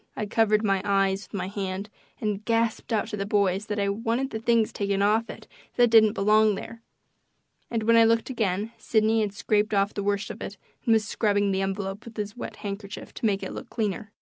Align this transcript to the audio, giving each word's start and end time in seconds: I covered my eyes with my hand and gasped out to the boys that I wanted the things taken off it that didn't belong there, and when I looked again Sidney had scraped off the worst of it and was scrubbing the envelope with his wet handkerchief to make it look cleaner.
I 0.17 0.25
covered 0.25 0.63
my 0.63 0.81
eyes 0.83 1.27
with 1.27 1.37
my 1.37 1.47
hand 1.47 1.87
and 2.19 2.43
gasped 2.43 2.91
out 2.91 3.09
to 3.09 3.17
the 3.17 3.23
boys 3.27 3.67
that 3.67 3.77
I 3.79 3.87
wanted 3.87 4.31
the 4.31 4.39
things 4.39 4.73
taken 4.73 5.03
off 5.03 5.29
it 5.29 5.47
that 5.75 5.91
didn't 5.91 6.13
belong 6.13 6.55
there, 6.55 6.81
and 7.69 7.83
when 7.83 7.95
I 7.95 8.03
looked 8.05 8.31
again 8.31 8.71
Sidney 8.79 9.21
had 9.21 9.31
scraped 9.35 9.75
off 9.75 9.93
the 9.93 10.01
worst 10.01 10.31
of 10.31 10.41
it 10.41 10.57
and 10.87 10.93
was 10.93 11.05
scrubbing 11.07 11.51
the 11.51 11.61
envelope 11.61 12.03
with 12.03 12.17
his 12.17 12.35
wet 12.35 12.55
handkerchief 12.65 13.13
to 13.13 13.27
make 13.27 13.43
it 13.43 13.53
look 13.53 13.69
cleaner. 13.69 14.11